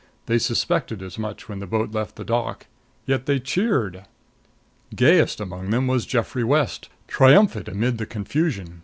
[0.25, 2.65] They suspected as much when the boat left the dock.
[3.05, 4.07] Yet they cheered!
[4.95, 8.79] Gayest among them was Geoffrey West, triumphant amid the confusion.